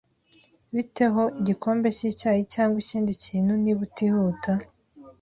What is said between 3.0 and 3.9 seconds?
kintu, niba